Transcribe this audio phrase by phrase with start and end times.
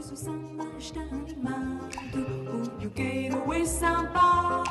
[0.00, 1.90] O samba está animado,
[2.54, 4.64] o pioqueiro em samba.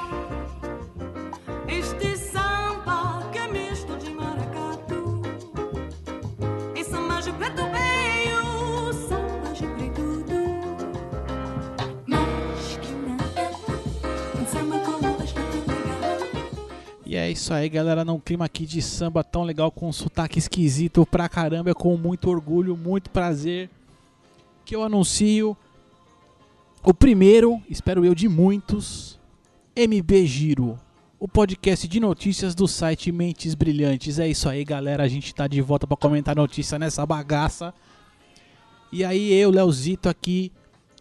[1.68, 5.22] Este samba que é misto de maracatu.
[6.76, 10.26] E samba de preto veio, samba de preto
[12.08, 13.52] Mas que nada.
[17.06, 20.40] E é isso aí, galera, num clima aqui de samba tão legal, com um sotaque
[20.40, 23.70] esquisito pra caramba, com muito orgulho, muito prazer,
[24.70, 25.58] que eu anuncio
[26.84, 29.20] o primeiro, espero eu, de muitos,
[29.76, 30.80] MB Giro,
[31.20, 34.20] o podcast de notícias do site Mentes Brilhantes.
[34.20, 37.74] É isso aí, galera, a gente tá de volta pra comentar notícia nessa bagaça.
[38.92, 40.52] E aí eu, Leozito aqui,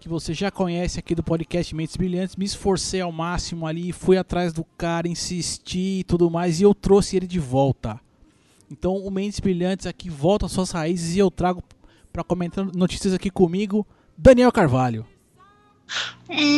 [0.00, 4.16] que você já conhece aqui do podcast Mentes Brilhantes, me esforcei ao máximo ali, fui
[4.16, 8.00] atrás do cara, insisti e tudo mais, e eu trouxe ele de volta.
[8.70, 11.62] Então o Mentes Brilhantes aqui volta às suas raízes e eu trago
[12.18, 13.86] para comentar notícias aqui comigo,
[14.16, 15.06] Daniel Carvalho.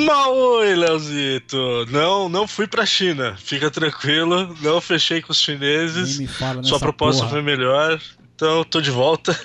[0.06, 1.86] Mal oi, Leozito.
[1.90, 3.36] Não, não fui pra China.
[3.36, 4.56] Fica tranquilo.
[4.62, 6.18] Não fechei com os chineses.
[6.62, 7.32] Sua proposta porra.
[7.32, 8.00] foi melhor.
[8.34, 9.38] Então, tô de volta.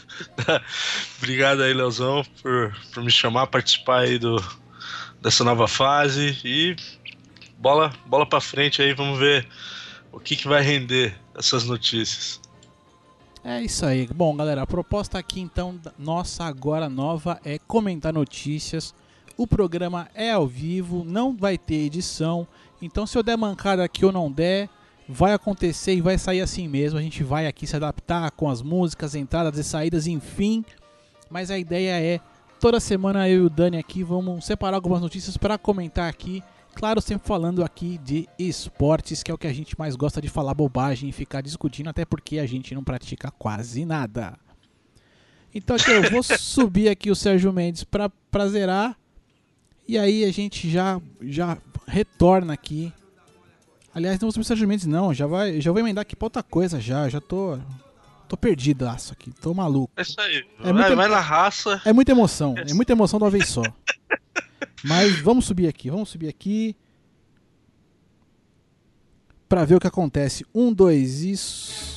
[1.20, 4.42] Obrigado aí, Leozão, por, por me chamar, participar aí do,
[5.22, 6.40] dessa nova fase.
[6.46, 6.78] E
[7.58, 9.46] bola, bola pra frente aí, vamos ver
[10.14, 12.40] o que, que vai render essas notícias.
[13.48, 14.08] É isso aí.
[14.08, 18.92] Bom, galera, a proposta aqui então, nossa agora nova, é comentar notícias.
[19.38, 22.48] O programa é ao vivo, não vai ter edição.
[22.82, 24.68] Então, se eu der mancada aqui ou não der,
[25.08, 26.98] vai acontecer e vai sair assim mesmo.
[26.98, 30.66] A gente vai aqui se adaptar com as músicas, entradas e saídas, enfim.
[31.30, 32.20] Mas a ideia é,
[32.60, 36.44] toda semana eu e o Dani aqui vamos separar algumas notícias para comentar aqui.
[36.76, 40.28] Claro, sempre falando aqui de esportes, que é o que a gente mais gosta de
[40.28, 44.38] falar bobagem e ficar discutindo, até porque a gente não pratica quase nada.
[45.54, 48.98] Então aqui eu vou subir aqui o Sérgio Mendes para pra zerar.
[49.88, 52.92] E aí a gente já já retorna aqui.
[53.94, 56.26] Aliás, não vou subir o Sérgio Mendes não, já vai, já vou emendar aqui pra
[56.26, 57.58] outra coisa já, já tô
[58.28, 59.94] tô perdidaço aqui, tô maluco.
[59.96, 60.44] É isso aí.
[60.60, 61.82] É vai, muita- vai na raça.
[61.86, 63.62] É muita emoção, é muita emoção de uma vez só.
[64.84, 66.76] Mas vamos subir aqui, vamos subir aqui.
[69.48, 70.46] Pra ver o que acontece.
[70.54, 71.96] Um, dois, isso.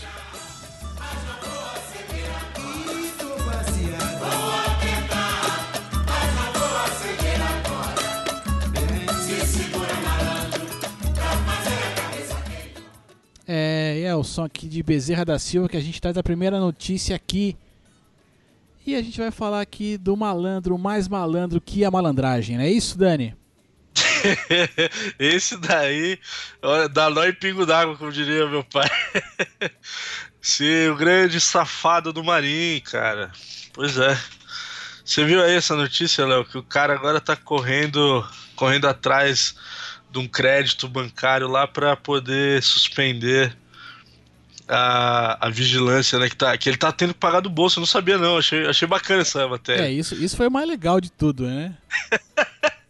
[13.50, 16.60] É, é o som aqui de Bezerra da Silva que a gente traz a primeira
[16.60, 17.56] notícia aqui.
[18.88, 22.71] E a gente vai falar aqui do malandro mais malandro que a malandragem, não é
[22.71, 23.37] isso, Dani?
[25.21, 26.19] Esse daí,
[26.62, 28.88] olha, dá nó em pingo d'água, como diria meu pai.
[30.41, 33.31] Sim, o grande safado do Marim, cara.
[33.75, 34.19] Pois é.
[35.05, 36.47] Você viu aí essa notícia, Léo?
[36.47, 38.26] Que o cara agora tá correndo,
[38.56, 39.55] correndo atrás
[40.10, 43.55] de um crédito bancário lá para poder suspender
[44.69, 46.29] a, a vigilância, né?
[46.29, 47.79] Que, tá, que ele tá tendo que pagar do bolso.
[47.79, 48.37] Eu não sabia, não.
[48.39, 49.83] Achei, achei bacana essa matéria.
[49.84, 51.75] É, isso, isso foi o mais legal de tudo, né?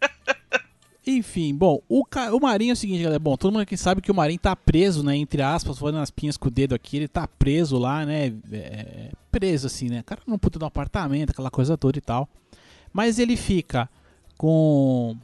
[1.07, 2.03] Enfim, bom, o,
[2.33, 3.17] o Marinho é o seguinte, galera.
[3.19, 5.15] Bom, todo mundo aqui sabe que o Marinho tá preso, né?
[5.15, 6.97] Entre aspas, fazendo as pinhas com o dedo aqui.
[6.97, 8.31] Ele tá preso lá, né?
[8.51, 10.01] é, preso assim, né?
[10.01, 12.29] O cara não puta um apartamento, aquela coisa toda e tal.
[12.93, 13.89] Mas ele fica
[14.37, 15.15] com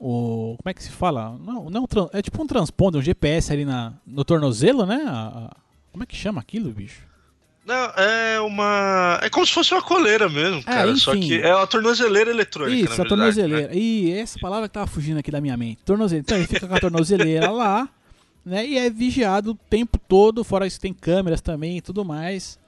[0.00, 0.56] o.
[0.56, 1.38] Como é que se fala?
[1.38, 5.04] Não, não, é tipo um transponder, um GPS ali na, no tornozelo, né?
[5.06, 5.56] A- a-
[5.92, 7.02] como é que chama aquilo, bicho?
[7.64, 9.20] Não, é uma.
[9.22, 10.94] É como se fosse uma coleira mesmo, cara.
[10.96, 11.28] Só enfim.
[11.28, 12.76] que é uma tornozeleira eletrônica.
[12.76, 13.68] Isso, na a verdade, tornozeleira.
[13.68, 13.76] né?
[13.76, 15.82] E essa palavra que tava fugindo aqui da minha mente.
[15.84, 16.24] Tornozeleira.
[16.24, 17.88] Então ele fica com a tornozeleira lá,
[18.44, 18.66] né?
[18.66, 22.58] E é vigiado o tempo todo, fora isso tem câmeras também e tudo mais.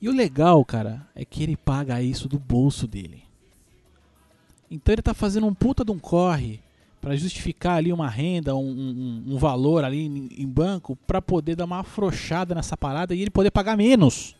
[0.00, 3.22] E o legal, cara, é que ele paga isso do bolso dele.
[4.70, 6.60] Então ele tá fazendo um puta de um corre
[7.00, 11.56] pra justificar ali uma renda, um, um- um valor ali em, em banco, pra poder
[11.56, 14.36] dar uma afrouxada nessa parada e ele poder pagar menos.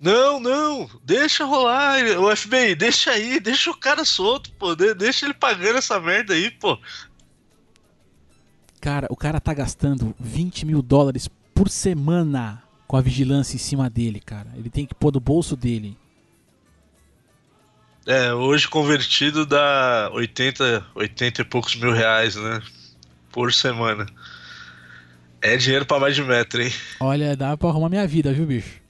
[0.00, 1.98] Não, não, deixa rolar.
[2.20, 4.74] O FBI, deixa aí, deixa o cara solto, pô.
[4.74, 6.78] de- Deixa ele pagando essa merda aí, pô.
[8.80, 13.88] Cara, o cara tá gastando 20 mil dólares por semana com a vigilância em cima
[13.90, 14.50] dele, cara.
[14.54, 15.96] Ele tem que pôr do bolso dele.
[18.06, 22.62] É, hoje convertido dá 80, 80 e poucos mil reais, né?
[23.32, 24.06] Por semana.
[25.42, 26.72] É dinheiro pra mais de metro, hein?
[27.00, 28.80] Olha, dá pra arrumar minha vida, viu, bicho?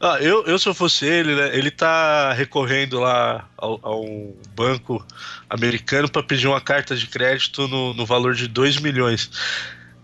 [0.00, 1.56] Ah, eu, eu se eu fosse ele, né?
[1.56, 5.04] Ele tá recorrendo lá ao, a um banco
[5.48, 9.30] americano para pedir uma carta de crédito no, no valor de 2 milhões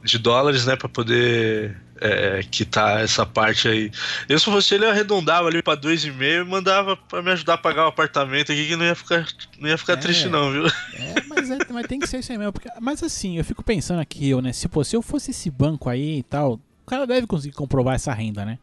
[0.03, 0.75] de dólares, né?
[0.75, 3.91] Para poder é, que tá essa parte aí.
[4.29, 7.85] Eu, se fosse ele, arredondava ali pra 2,5 e mandava pra me ajudar a pagar
[7.85, 9.26] o apartamento aqui, que não ia ficar,
[9.58, 9.97] não ia ficar É.
[9.97, 10.67] triste, não, viu?
[10.67, 12.52] É, mas, é- mas tem que ser isso aí mesmo.
[12.52, 14.52] porque- mas assim, eu fico pensando aqui, eu, né?
[14.52, 17.94] Se, pô, se eu fosse esse banco aí e tal, o cara deve conseguir comprovar
[17.94, 18.58] essa renda, né?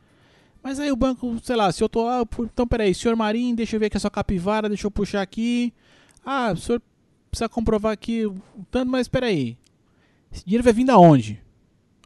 [0.63, 3.55] Mas aí o banco, sei lá, se eu tô lá, pu- então peraí, senhor Marim,
[3.55, 5.71] deixa eu ver aqui a sua capivara, deixa eu puxar aqui.
[6.25, 6.81] Ah, o senhor
[7.31, 8.35] precisa comprovar aqui o
[8.69, 9.55] tanto, mas peraí.
[10.29, 11.39] Esse dinheiro vai vir da onde?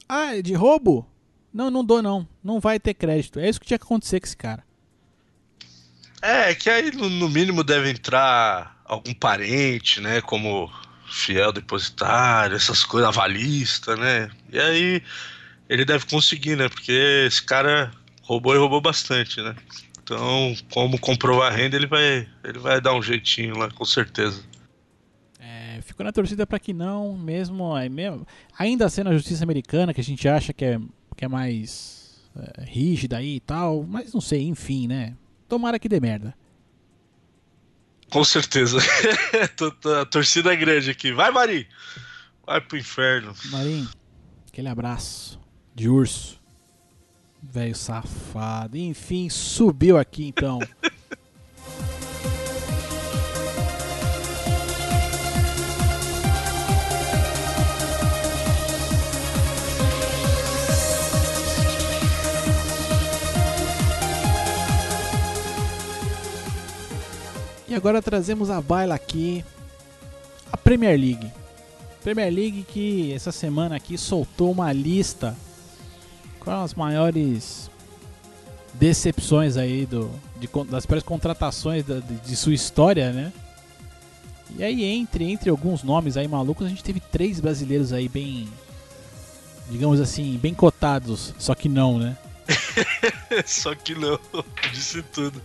[0.07, 1.07] Ah, é de roubo?
[1.53, 2.27] Não, não dou não.
[2.43, 3.39] Não vai ter crédito.
[3.39, 4.63] É isso que tinha que acontecer com esse cara.
[6.21, 10.21] É, que aí no, mínimo deve entrar algum parente, né?
[10.21, 10.71] Como
[11.07, 14.29] fiel depositário, essas coisas, avalista, né?
[14.51, 15.03] E aí
[15.67, 16.69] ele deve conseguir, né?
[16.69, 19.55] Porque esse cara roubou e roubou bastante, né?
[20.03, 24.43] Então, como comprovar a renda, ele vai, ele vai dar um jeitinho lá, com certeza.
[25.39, 28.27] É, fico na torcida pra que não, mesmo, é, mesmo
[28.57, 30.79] ainda sendo a justiça americana, que a gente acha que é,
[31.21, 35.15] que é mais é, rígida aí e tal, mas não sei, enfim, né?
[35.47, 36.33] Tomara que dê merda.
[38.09, 38.79] Com certeza.
[40.01, 41.11] A torcida é grande aqui.
[41.11, 41.67] Vai, Mari!
[42.43, 43.35] Vai pro inferno.
[43.51, 43.87] Marim,
[44.47, 45.39] aquele abraço
[45.75, 46.41] de urso.
[47.39, 48.75] Velho safado.
[48.75, 50.57] Enfim, subiu aqui então.
[67.71, 69.45] E agora trazemos a baila aqui
[70.51, 71.31] a Premier League.
[72.03, 75.37] Premier League que essa semana aqui soltou uma lista
[76.41, 77.71] com as maiores
[78.73, 83.31] decepções aí do, de das piores contratações da- de, de sua história, né?
[84.57, 88.49] E aí entre entre alguns nomes aí malucos a gente teve três brasileiros aí bem,
[89.69, 92.17] digamos assim, bem cotados, só que não, né?
[93.45, 94.19] Só que não,
[94.73, 95.41] disse tudo.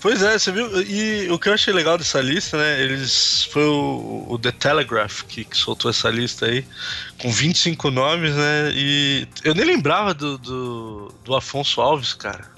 [0.00, 0.80] Pois é, você viu?
[0.82, 2.80] E o que eu achei legal dessa lista, né?
[2.80, 3.44] Eles.
[3.52, 6.64] Foi o, o The Telegraph que, que soltou essa lista aí,
[7.20, 8.72] com 25 nomes, né?
[8.74, 12.48] E eu nem lembrava do, do, do Afonso Alves, cara.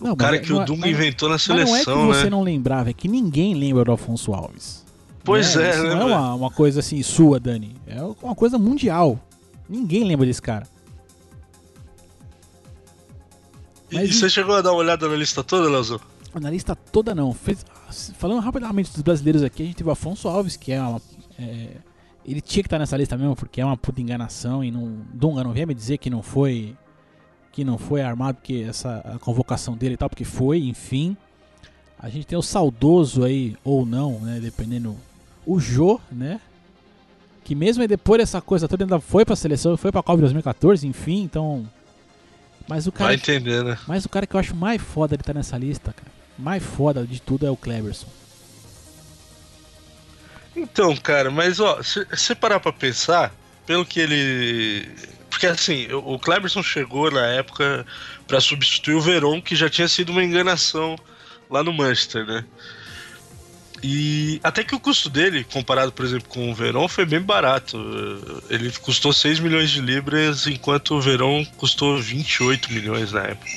[0.00, 1.70] Não, O cara mas- que o mas- Dunga mas- inventou na Mas não é que
[1.70, 2.30] seleção, você né?
[2.30, 4.84] não lembrava, é que ninguém lembra do Afonso Alves.
[5.24, 5.66] Pois Né?
[5.66, 7.74] é, Isso né, não é uma, uma coisa assim sua, Dani.
[7.86, 9.18] É uma coisa mundial.
[9.68, 10.66] Ninguém lembra desse cara.
[13.90, 16.00] E, Mas e você chegou a dar uma olhada na lista toda, Leozão?
[16.40, 17.32] Na lista toda não.
[17.32, 17.64] Fez-
[18.18, 21.00] falando rapidamente dos brasileiros aqui, a gente teve o Afonso Alves, que é uma.
[21.38, 21.68] é,
[22.24, 24.96] ele tinha que estar nessa lista mesmo, porque é uma puta enganação e não.
[25.12, 26.76] Dunga não venha me dizer que não foi.
[27.52, 31.16] Que não foi armado, porque essa a convocação dele e tal, porque foi, enfim.
[31.98, 34.40] A gente tem o saudoso aí, ou não, né?
[34.40, 34.96] Dependendo.
[35.46, 36.40] O Jô, né?
[37.44, 40.22] Que mesmo aí depois dessa coisa toda ainda foi pra seleção, foi pra Copa de
[40.22, 41.68] 2014, enfim, então.
[42.68, 43.06] Mas o cara.
[43.08, 43.76] Vai entender, né?
[43.86, 46.10] Mas o cara que eu acho mais foda de estar nessa lista, cara,
[46.42, 48.08] mais foda de tudo é o Cleberson.
[50.54, 53.34] Então, cara, mas ó, se você parar pra pensar,
[53.66, 54.88] pelo que ele.
[55.30, 57.86] Porque assim, o Cleberson chegou na época
[58.26, 60.96] pra substituir o Veron, que já tinha sido uma enganação
[61.48, 62.44] lá no Manchester, né?
[63.82, 67.76] E até que o custo dele, comparado, por exemplo, com o Verón, foi bem barato.
[68.48, 73.50] Ele custou 6 milhões de libras, enquanto o Verón custou 28 milhões na época.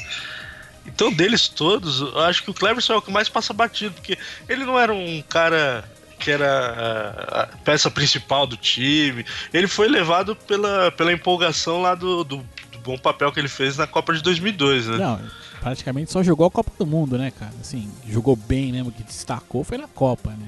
[0.85, 4.18] Então, deles todos, eu acho que o Cleverson é o que mais passa batido, porque
[4.47, 5.83] ele não era um cara
[6.19, 9.25] que era a, a peça principal do time.
[9.54, 12.37] Ele foi levado pela, pela empolgação lá do, do,
[12.71, 14.97] do bom papel que ele fez na Copa de 2002, né?
[14.97, 15.21] Não,
[15.59, 17.54] praticamente só jogou a Copa do Mundo, né, cara?
[17.59, 20.47] Assim, jogou bem mesmo, que destacou foi na Copa, né?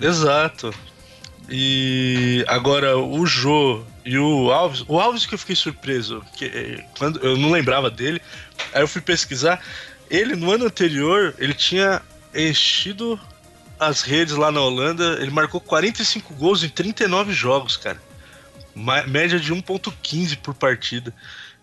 [0.00, 0.74] Exato.
[1.48, 6.84] E agora o Jô e o Alves, o Alves que eu fiquei surpreso, que eh,
[6.98, 8.20] quando eu não lembrava dele,
[8.72, 9.60] aí eu fui pesquisar,
[10.10, 12.00] ele no ano anterior, ele tinha
[12.34, 13.20] enchido
[13.78, 18.00] as redes lá na Holanda, ele marcou 45 gols em 39 jogos, cara.
[18.74, 21.14] Média de 1.15 por partida.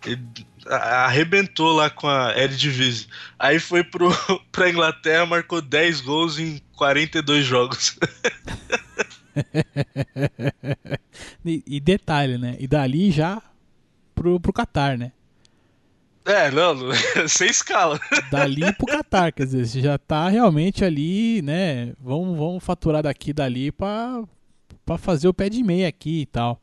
[0.06, 0.22] Ele
[0.68, 3.08] arrebentou lá com a Eredivisie.
[3.38, 4.10] Aí foi pro,
[4.52, 7.98] pra Inglaterra, marcou 10 gols em 42 jogos.
[11.46, 12.56] E, e detalhe, né?
[12.60, 13.42] E dali já
[14.16, 15.12] pro, pro Qatar, né?
[16.24, 16.76] É, não,
[17.28, 18.00] sem escala.
[18.30, 21.94] Dali pro Qatar, quer dizer, você já tá realmente ali, né?
[22.00, 24.24] Vamos, vamos faturar daqui dali pra,
[24.86, 26.62] pra fazer o pé de meia aqui e tal.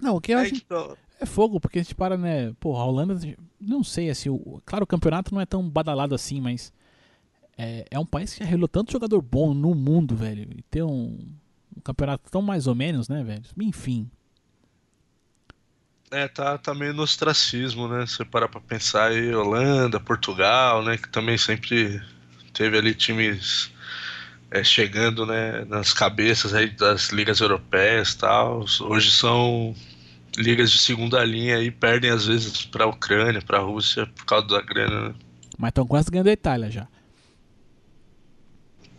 [0.00, 2.52] Não, o que eu É, acho então, É fogo, porque a gente para, né?
[2.58, 3.16] Pô, a Holanda,
[3.60, 6.72] não sei, assim, o, claro, o campeonato não é tão badalado assim, mas
[7.56, 10.48] é, é um país que já relou tanto jogador bom no mundo, velho.
[10.56, 11.18] E ter um,
[11.76, 13.42] um campeonato tão mais ou menos, né, velho?
[13.60, 14.10] Enfim.
[16.10, 18.06] É, tá, tá meio no ostracismo, né?
[18.06, 20.98] Você parar pra pensar aí, Holanda, Portugal, né?
[20.98, 22.02] Que também sempre
[22.52, 23.70] teve ali times
[24.50, 28.64] é, chegando né, nas cabeças aí das ligas europeias e tal.
[28.82, 29.74] Hoje são
[30.36, 34.60] ligas de segunda linha e perdem às vezes pra Ucrânia, pra Rússia, por causa da
[34.60, 35.14] grana, né?
[35.58, 36.88] Mas estão quase ganhando a Itália já.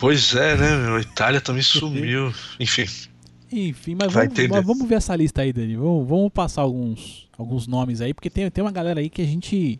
[0.03, 0.95] Pois é, né, meu?
[0.97, 2.33] A Itália também sumiu.
[2.59, 2.83] Enfim,
[3.49, 5.77] Enfim, mas vamos, mas vamos ver essa lista aí, Dani.
[5.77, 9.25] Vamos, vamos passar alguns, alguns nomes aí, porque tem, tem uma galera aí que a
[9.25, 9.79] gente.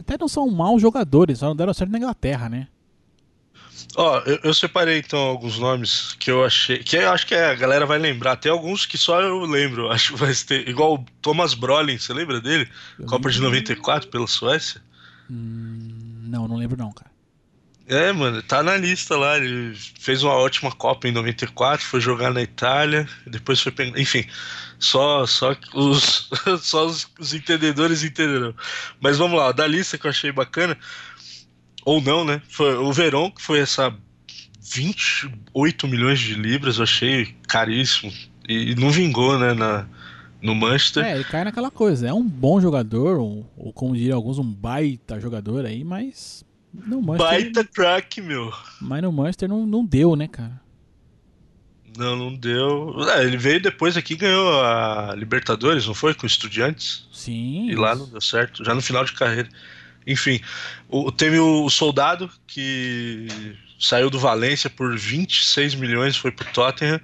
[0.00, 2.68] Até não são maus jogadores, só não deram certo na Inglaterra, né?
[3.96, 6.78] Ó, eu, eu separei então alguns nomes que eu achei.
[6.78, 8.36] Que eu acho que a galera vai lembrar.
[8.36, 9.90] Tem alguns que só eu lembro.
[9.92, 10.66] Acho que vai ter.
[10.66, 12.66] Igual o Thomas Brolin, você lembra dele?
[12.98, 13.50] Eu Copa de lembro.
[13.50, 14.80] 94 pela Suécia?
[15.30, 17.12] Hum, não, não lembro não, cara.
[17.86, 19.36] É, mano, tá na lista lá.
[19.36, 23.98] Ele fez uma ótima Copa em 94, foi jogar na Itália, depois foi pegar.
[24.00, 24.24] Enfim,
[24.78, 28.54] só, só os, só os, os entendedores entenderão.
[29.00, 30.76] Mas vamos lá, da lista que eu achei bacana,
[31.84, 32.40] ou não, né?
[32.48, 33.94] Foi o Verón, que foi essa
[34.60, 38.12] 28 milhões de libras, eu achei caríssimo.
[38.48, 39.86] E não vingou, né, na,
[40.40, 41.04] no Manchester.
[41.04, 42.08] É, ele cai naquela coisa.
[42.08, 46.44] É um bom jogador, ou, ou como diriam alguns, um baita jogador aí, mas.
[46.74, 48.52] No Manchester, Baita crack, meu.
[48.80, 50.60] Mas no Manchester não, não deu, né, cara?
[51.96, 52.96] Não, não deu.
[53.10, 56.12] É, ele veio depois aqui e ganhou a Libertadores, não foi?
[56.12, 57.06] Com Estudiantes.
[57.12, 57.70] Sim.
[57.70, 59.48] E lá não deu certo, já no final de carreira.
[60.06, 60.40] Enfim,
[60.88, 63.28] o, teve o Soldado, que
[63.78, 67.00] saiu do Valência por 26 milhões, foi pro Tottenham.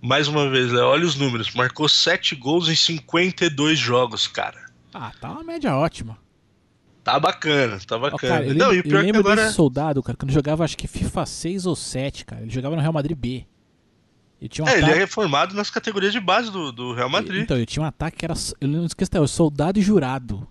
[0.00, 1.54] Mais uma vez, Léo, olha os números.
[1.54, 4.60] Marcou 7 gols em 52 jogos, cara.
[4.92, 6.18] Ah, tá uma média ótima.
[7.04, 8.32] Tá bacana, tá Ó, bacana.
[8.34, 9.42] cara, eu não, lembro, eu é que lembro agora.
[9.44, 12.42] desse soldado, cara, quando jogava acho que FIFA 6 ou 7, cara.
[12.42, 13.44] Ele jogava no Real Madrid B.
[14.40, 14.96] Eu tinha um É, ele ataque.
[14.96, 17.42] é reformado nas categorias de base do, do Real Madrid.
[17.42, 18.34] Então, eu tinha um ataque que era.
[18.60, 20.46] Eu não esqueço, até, o soldado e jurado.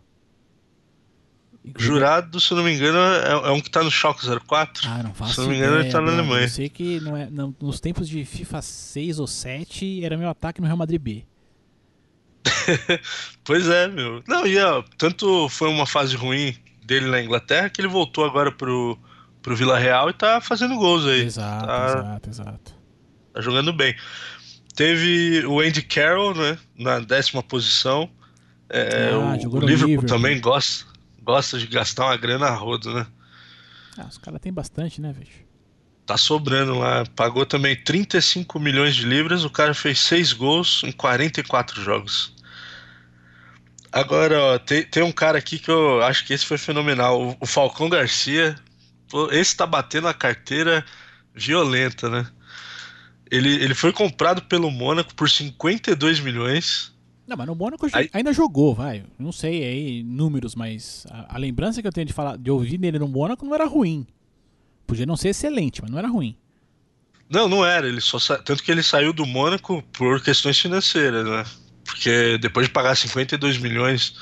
[1.77, 4.89] Jurado, se eu não me engano, é, é um que tá no Schalke 04.
[4.89, 6.20] Ah, não faço Se eu não me engano, ideia, ele tá na brother.
[6.22, 6.46] Alemanha.
[6.46, 10.27] Eu sei que não é, não- nos tempos de FIFA 6 ou 7 era meu
[10.29, 11.24] ataque no Real Madrid B.
[13.44, 14.24] Pois é, meu.
[14.27, 18.51] Não, e ó, tanto foi uma fase ruim dele na Inglaterra que ele voltou agora
[18.51, 18.98] pro,
[19.41, 21.22] pro Vila Real e tá fazendo gols aí.
[21.22, 22.75] Exato, tá, exato, exato.
[23.34, 23.96] tá jogando bem.
[24.75, 28.10] Teve o Andy Carroll, né, na décima posição.
[28.70, 30.06] É, Ah, o, o Liverpool Liverpool.
[30.08, 30.86] também gosta,
[31.22, 33.06] gosta de gastar uma grana a rodo, né?
[33.98, 35.27] Ah, os caras têm bastante, né, velho?
[36.06, 37.03] Tá sobrando lá.
[37.15, 39.44] Pagou também 35 milhões de libras.
[39.44, 42.34] O cara fez 6 gols em 44 jogos.
[43.91, 47.21] Agora, ó, tem, tem um cara aqui que eu acho que esse foi fenomenal.
[47.21, 48.55] O, o Falcão Garcia.
[49.10, 50.86] Pô, esse tá batendo a carteira
[51.36, 52.25] violenta, né?
[53.29, 56.93] Ele, ele foi comprado pelo Mônaco por 52 milhões.
[57.27, 59.03] Não, mas no Mônaco Aí- ainda jogou, vai.
[59.19, 62.77] Não sei aí números, mas a, a lembrança que eu tenho de falar, de ouvir
[62.77, 64.05] nele no Mônaco não era ruim.
[64.88, 66.36] Podia não ser excelente, mas não era ruim.
[67.29, 67.88] Não, não era.
[67.88, 71.45] Ele só sa- Tanto que ele saiu do Mônaco por questões financeiras, né?
[72.01, 74.17] Porque depois de pagar 52 milhões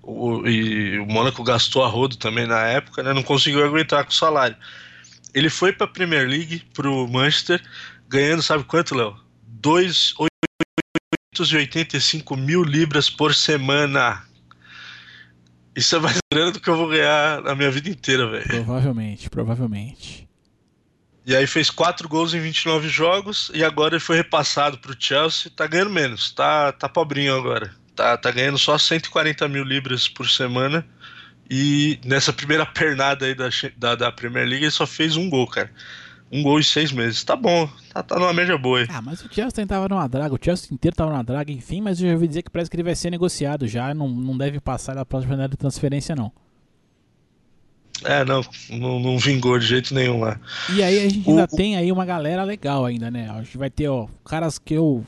[0.00, 3.12] o, e o Mônaco gastou a rodo também na época, né?
[3.12, 4.56] Não conseguiu aguentar com o salário.
[5.34, 7.60] Ele foi pra Premier League, pro Manchester,
[8.08, 9.16] ganhando, sabe quanto, Léo?
[9.60, 14.22] 285 mil libras por semana.
[15.74, 18.46] Isso é mais grana do que eu vou ganhar na minha vida inteira, velho.
[18.46, 20.28] Provavelmente, provavelmente.
[21.26, 25.50] E aí fez 4 gols em 29 jogos e agora ele foi repassado pro Chelsea.
[25.50, 27.74] Tá ganhando menos, tá, tá pobrinho agora.
[27.96, 30.86] Tá, tá ganhando só 140 mil libras por semana.
[31.50, 35.48] E nessa primeira pernada aí da, da, da Premier League ele só fez um gol,
[35.48, 35.68] cara.
[36.30, 37.24] Um gol em seis meses.
[37.24, 38.86] Tá bom, tá, tá numa média boa aí.
[38.88, 42.00] Ah, mas o Chelsea tava numa draga, o Chelsea inteiro tava numa draga, enfim, mas
[42.00, 44.60] eu já ouvi dizer que parece que ele vai ser negociado já, não, não deve
[44.60, 46.32] passar da próxima janela de transferência, não.
[48.04, 50.38] É, não, não, não vingou de jeito nenhum lá.
[50.74, 53.30] E aí a gente O- ainda tem aí uma galera legal ainda, né?
[53.30, 55.04] A gente vai ter, ó, caras que eu.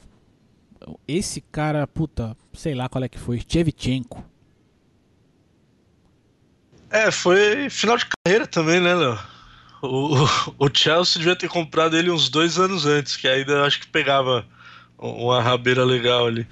[1.06, 4.24] Esse cara, puta, sei lá qual é que foi, Chevchenko.
[6.90, 9.18] É, foi final de carreira também, né, Léo?
[9.82, 10.24] O,
[10.58, 14.44] o Chelsea devia ter comprado ele uns dois anos antes, que ainda acho que pegava
[14.98, 16.46] uma rabeira legal ali.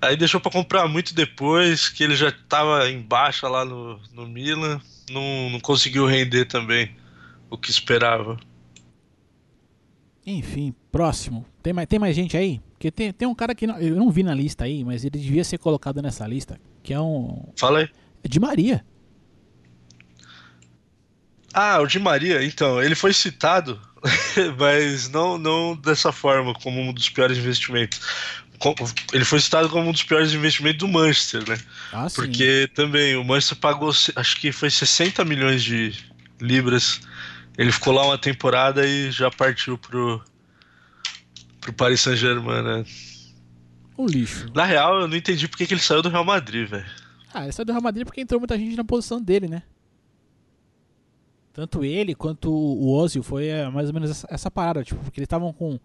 [0.00, 4.26] Aí deixou pra comprar muito depois, que ele já tava em baixa lá no, no
[4.26, 6.94] Milan, não, não conseguiu render também
[7.50, 8.38] o que esperava.
[10.26, 11.44] Enfim, próximo.
[11.62, 12.60] Tem mais, tem mais gente aí?
[12.72, 15.18] Porque tem, tem um cara que não- eu não vi na lista aí, mas ele
[15.18, 17.44] devia ser colocado nessa lista, que é um.
[17.56, 17.88] Fala aí.
[18.22, 18.84] É de Maria.
[21.52, 23.80] Ah, o Di Maria, então, ele foi citado,
[24.58, 28.00] mas não, não dessa forma, como um dos piores investimentos.
[29.12, 31.58] Ele foi citado como um dos piores investimentos do Manchester, né?
[31.92, 32.16] Ah, sim.
[32.16, 35.94] Porque também o Manchester pagou, acho que foi 60 milhões de
[36.40, 37.00] libras.
[37.56, 40.22] Ele ficou lá uma temporada e já partiu pro,
[41.60, 42.84] pro Paris Saint-Germain, né?
[43.96, 44.50] Um lixo.
[44.54, 46.86] Na real, eu não entendi porque que ele saiu do Real Madrid, velho.
[47.32, 49.62] Ah, ele saiu do Real Madrid porque entrou muita gente na posição dele, né?
[51.52, 55.18] Tanto ele quanto o Ozil foi é, mais ou menos essa, essa parada, tipo, porque
[55.18, 55.78] eles estavam com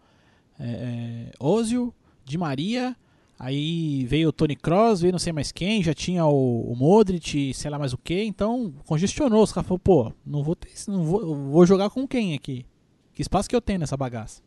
[0.60, 1.94] é, é, Ozil,
[2.26, 2.96] Di Maria,
[3.40, 7.54] aí veio o Tony Kroos, veio não sei mais quem, já tinha o, o Modric,
[7.54, 9.44] sei lá mais o que, então congestionou.
[9.44, 12.66] Os caras falaram, pô, não vou ter, não vou, vou jogar com quem aqui?
[13.14, 14.42] Que espaço que eu tenho nessa bagaça?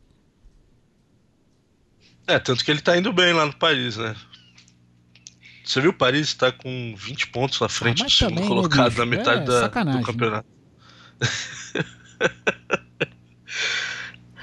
[2.27, 4.15] É, tanto que ele tá indo bem lá no Paris, né?
[5.63, 8.55] Você viu o Paris tá com 20 pontos na frente Ah, do segundo também, né,
[8.55, 10.47] colocado na metade É da- do campeonato.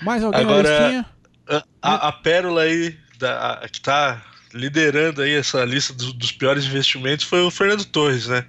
[0.03, 1.07] Mais alguém Agora-?
[1.49, 6.65] A, a- a pérola aí da, que tá liderando aí essa lista dos, dos piores
[6.65, 8.45] investimentos foi o Fernando Torres, né?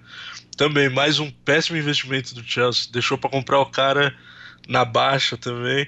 [0.56, 2.92] Também mais um péssimo investimento do Chelsea.
[2.92, 4.16] Deixou pra comprar o cara
[4.68, 5.88] na baixa também.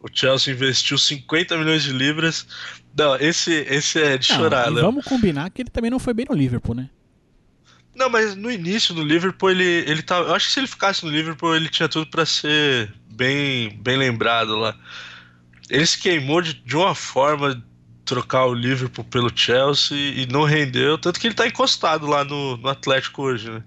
[0.00, 2.46] O Chelsea investiu 50 milhões de libras.
[2.96, 6.26] Não, esse, esse é de Não, chorar, vamos combinar que ele também não foi bem
[6.28, 6.90] no Liverpool, né?
[7.94, 10.18] Não, mas no início do Liverpool ele, ele tá.
[10.18, 13.96] Eu acho que se ele ficasse no Liverpool ele tinha tudo pra ser bem, bem
[13.96, 14.76] lembrado lá.
[15.70, 17.64] Ele se queimou de, de uma forma
[18.04, 22.56] trocar o Liverpool pelo Chelsea e não rendeu, tanto que ele tá encostado lá no,
[22.56, 23.62] no Atlético hoje, né?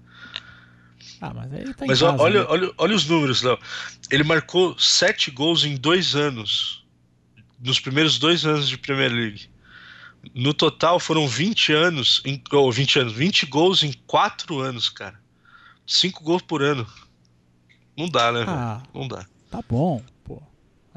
[1.20, 2.46] Ah, mas aí ele tá Mas casa, olha, né?
[2.48, 3.58] olha, olha os números, Léo.
[4.10, 6.84] Ele marcou sete gols em dois anos.
[7.60, 9.50] Nos primeiros dois anos de Premier League.
[10.34, 12.22] No total foram 20 anos.
[12.24, 15.18] Em, ou 20 anos, 20 gols em 4 anos, cara.
[15.86, 16.86] 5 gols por ano.
[17.96, 18.44] Não dá, né?
[18.46, 19.26] Ah, Não dá.
[19.50, 20.00] tá bom.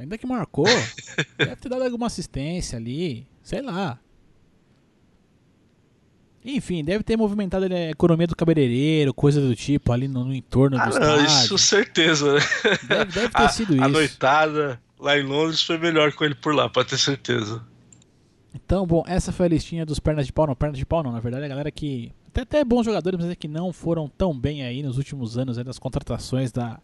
[0.01, 0.65] Ainda que marcou,
[1.37, 3.99] deve ter dado alguma assistência ali, sei lá.
[6.43, 10.75] Enfim, deve ter movimentado a economia do cabeleireiro, coisa do tipo, ali no, no entorno
[10.79, 11.25] Ah, do não, estádio.
[11.45, 12.39] isso certeza, né?
[12.87, 13.89] Deve, deve ter A, sido a isso.
[13.89, 17.63] noitada lá em Londres foi melhor com ele por lá, pode ter certeza.
[18.55, 20.47] Então, bom, essa foi a listinha dos pernas de pau.
[20.47, 22.11] Não, pernas de pau não, na verdade, a galera que.
[22.29, 25.57] Até, até bons jogadores, mas é que não foram tão bem aí nos últimos anos
[25.59, 26.79] aí das contratações da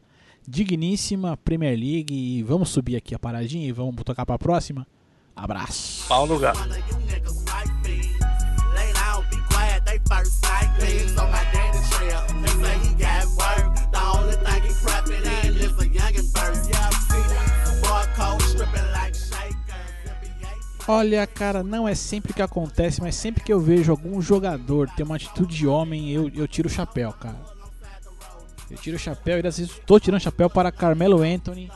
[0.47, 2.13] digníssima Premier League.
[2.13, 4.87] E vamos subir aqui a paradinha e vamos tocar pra próxima.
[5.35, 6.07] Abraço.
[6.07, 6.59] Pau no gato.
[6.59, 6.65] A.
[6.65, 6.87] NBA
[20.89, 25.03] Olha, cara, não é sempre que acontece, mas sempre que eu vejo algum jogador ter
[25.03, 27.56] uma atitude de homem, eu, eu tiro o chapéu, cara.
[28.69, 31.71] Eu tiro o chapéu e às vezes estou tirando o chapéu para Carmelo Anthony,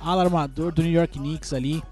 [0.00, 1.82] alarmador do New York Knicks ali.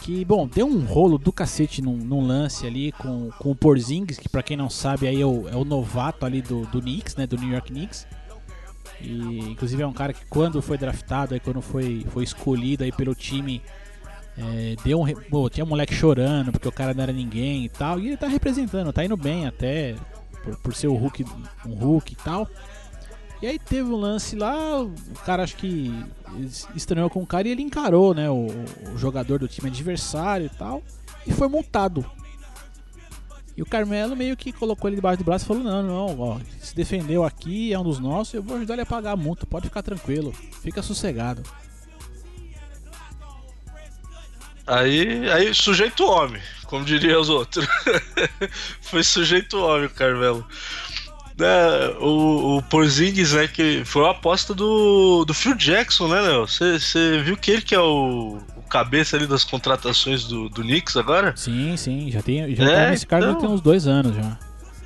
[0.00, 4.18] Que, bom, deu um rolo do cacete num, num lance ali com, com o Porzingis,
[4.18, 7.14] que pra quem não sabe aí é o, é o novato ali do, do Knicks,
[7.14, 8.06] né, do New York Knicks.
[9.00, 12.92] E inclusive é um cara que quando foi draftado, aí quando foi, foi escolhido aí
[12.92, 13.62] pelo time,
[14.36, 17.68] é, deu um, pô, tinha um moleque chorando porque o cara não era ninguém e
[17.68, 17.98] tal.
[18.00, 19.94] E ele tá representando, tá indo bem até
[20.42, 21.24] por, por ser o Hulk,
[21.66, 22.48] um Hulk e tal.
[23.42, 24.94] E aí teve um lance lá, o
[25.26, 25.92] cara acho que
[26.38, 28.46] es- estranhou com o cara e ele encarou, né, o,
[28.94, 30.80] o jogador do time adversário e tal,
[31.26, 32.08] e foi multado.
[33.56, 36.38] E o Carmelo meio que colocou ele debaixo do braço e falou: Não, não, ó,
[36.60, 39.44] se defendeu aqui, é um dos nossos, eu vou ajudar ele a pagar a multa,
[39.44, 41.42] pode ficar tranquilo, fica sossegado.
[44.66, 47.66] Aí, aí sujeito homem, como diriam os outros.
[48.80, 50.46] foi sujeito homem o Carmelo.
[51.42, 56.46] Né, o, o Porzingis, né, que foi uma aposta do, do Phil Jackson, né, Léo?
[56.46, 60.96] Você viu que ele que é o, o cabeça ali das contratações do, do Knicks
[60.96, 61.32] agora?
[61.36, 63.40] Sim, sim, já tem, já É, tá nesse cargo então.
[63.40, 64.38] tem uns dois anos já.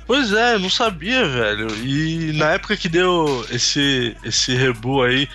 [0.07, 1.67] Pois é, eu não sabia, velho.
[1.85, 5.29] E na época que deu esse, esse rebu aí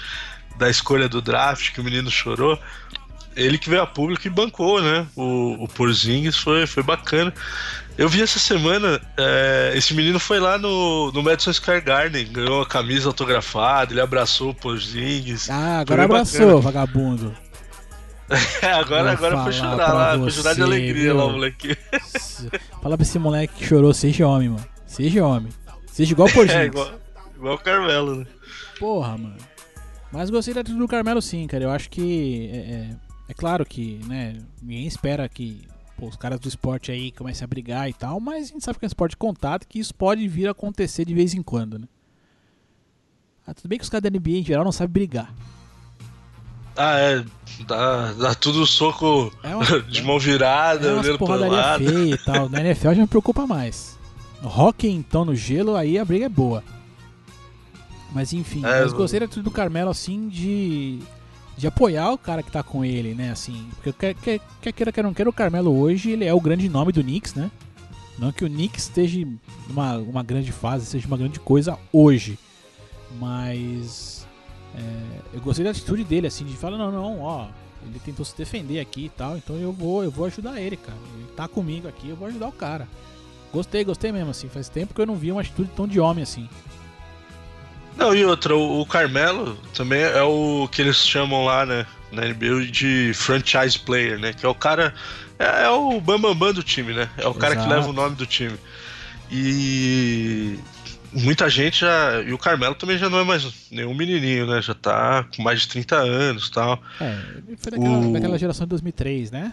[0.59, 2.59] da escolha do draft, que o menino chorou,
[3.37, 5.07] ele que veio a público e bancou, né?
[5.15, 7.33] O, o Porzingis foi, foi bacana.
[7.97, 12.59] Eu vi essa semana, é, esse menino foi lá no, no Madison Square Garden, ganhou
[12.59, 15.51] uma camisa autografada, ele abraçou o Porzingis.
[15.51, 17.35] Ah, agora abraçou, vagabundo.
[18.63, 21.17] agora, Vou agora foi chorar lá, foi chorar de você, alegria viu?
[21.17, 21.77] lá, o moleque.
[22.83, 24.67] Fala pra esse moleque que chorou, seja homem, mano.
[24.87, 25.53] Seja homem.
[25.87, 26.63] Seja igual o Porzingis.
[26.63, 26.93] É, igual,
[27.37, 28.27] igual o Carmelo, né?
[28.79, 29.37] Porra, mano.
[30.11, 31.65] Mas gostei da do Carmelo sim, cara.
[31.65, 32.51] Eu acho que.
[32.53, 32.91] É, é,
[33.29, 34.39] é claro que, né?
[34.63, 35.67] Ninguém espera que
[36.03, 38.77] pô, os caras do esporte aí comecem a brigar e tal, mas a gente sabe
[38.77, 41.43] que é um esporte de contato que isso pode vir a acontecer de vez em
[41.43, 41.87] quando, né?
[43.47, 45.33] Ah, tudo bem que os caras da NBA em geral não sabem brigar.
[46.77, 47.25] Ah, é.
[47.69, 51.85] Dá, dá tudo soco É uma- de mão virada, É olhando pro lado.
[51.85, 52.49] feia e tal.
[52.49, 53.97] Na NFL já me preocupa mais.
[54.43, 56.65] Rock, então, no gelo, aí a briga é boa.
[58.13, 60.99] Mas enfim, É, mas gostei da atitude do Carmelo, assim, de.
[61.57, 63.31] De apoiar o cara que tá com ele, né?
[63.31, 66.41] Assim, porque quer, quer, quer queira, quer não queira, o Carmelo hoje, ele é o
[66.41, 67.51] grande nome do Knicks, né?
[68.19, 69.27] Não que o Knicks esteja
[69.69, 72.39] numa uma grande fase, seja uma grande coisa hoje.
[73.19, 74.27] Mas.
[74.75, 77.49] é, eu gostei da atitude dele, assim, de falar, não, não, ó,
[77.87, 80.99] ele tentou se defender aqui e tal, então eu vou, eu vou ajudar ele, cara.
[81.17, 82.89] Ele tá comigo aqui, eu vou ajudar o cara.
[83.53, 84.49] Gostei, gostei mesmo, assim.
[84.49, 86.49] Faz tempo que eu não vi uma atitude tão de homem assim.
[87.97, 92.23] Não, e outra, o, o Carmelo também é o que eles chamam lá, né, na
[92.23, 94.33] NBA de franchise player, né?
[94.33, 94.95] Que é o cara.
[95.39, 97.09] É, é o bambambam bam, bam do time, né?
[97.19, 97.75] É o cara que Exato.
[97.75, 98.57] leva o nome do time.
[99.31, 100.59] E
[101.13, 102.21] muita gente já.
[102.23, 104.61] E o Carmelo também já não é mais nenhum menininho, né?
[104.61, 106.83] Já tá com mais de 30 anos e tal.
[107.01, 109.53] É, ele foi daquela, O- daquela geração de 2003, né?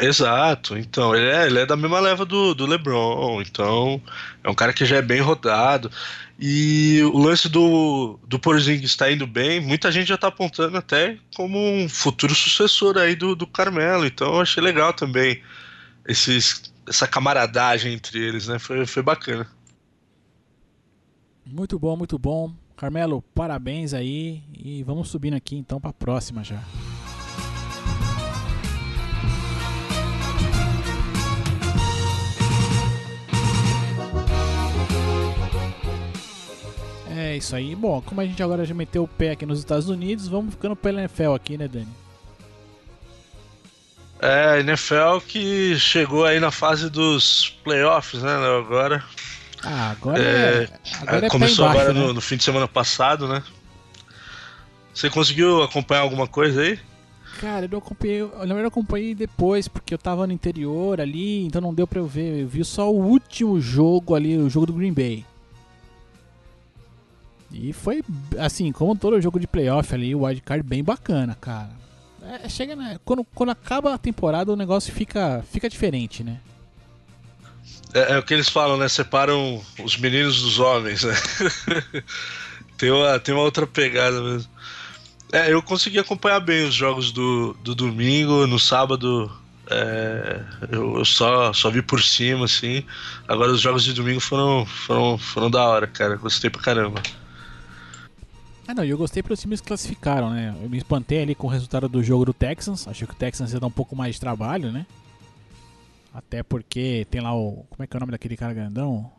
[0.00, 4.00] Exato, então ele é, ele é da mesma leva do, do LeBron, então
[4.42, 5.90] é um cara que já é bem rodado.
[6.38, 11.16] E o lance do, do Porzingis está indo bem, muita gente já tá apontando até
[11.36, 15.40] como um futuro sucessor aí do, do Carmelo, então eu achei legal também
[16.06, 18.58] esses, essa camaradagem entre eles, né?
[18.58, 19.48] Foi, foi bacana.
[21.46, 22.52] Muito bom, muito bom.
[22.76, 24.42] Carmelo, parabéns aí.
[24.52, 26.60] E vamos subindo aqui então pra próxima já.
[37.24, 37.74] É isso aí.
[37.74, 40.76] Bom, como a gente agora já meteu o pé aqui nos Estados Unidos, vamos ficando
[40.76, 41.88] pela NFL aqui, né, Dani?
[44.20, 49.02] É, a NFL que chegou aí na fase dos playoffs, né, agora.
[49.62, 50.68] Ah, agora É, é,
[51.00, 52.06] agora é Começou embaixo, agora né?
[52.06, 53.42] no, no fim de semana passado, né?
[54.92, 56.78] Você conseguiu acompanhar alguma coisa aí?
[57.40, 61.44] Cara, eu não acompanhei, na verdade eu acompanhei depois, porque eu tava no interior ali,
[61.44, 62.42] então não deu pra eu ver.
[62.42, 65.24] Eu vi só o último jogo ali, o jogo do Green Bay.
[67.54, 68.02] E foi,
[68.36, 71.70] assim, como todo jogo de playoff ali, o wildcard bem bacana, cara.
[72.20, 72.98] É, chega, né?
[73.04, 76.40] Quando, quando acaba a temporada, o negócio fica, fica diferente, né?
[77.94, 78.88] É, é o que eles falam, né?
[78.88, 81.14] Separam os meninos dos homens, né?
[82.76, 84.50] tem, uma, tem uma outra pegada mesmo.
[85.32, 89.30] É, eu consegui acompanhar bem os jogos do, do domingo, no sábado
[89.70, 92.84] é, eu, só, só vi por cima, assim.
[93.28, 96.16] Agora os jogos de domingo foram, foram, foram da hora, cara.
[96.16, 97.00] Gostei pra caramba.
[98.66, 100.54] Ah, não, eu gostei porque os times classificaram, né?
[100.62, 102.88] Eu me espantei ali com o resultado do jogo do Texans.
[102.88, 104.86] Achei que o Texans ia dar um pouco mais de trabalho, né?
[106.12, 107.66] Até porque tem lá o.
[107.68, 109.10] Como é que é o nome daquele cara grandão?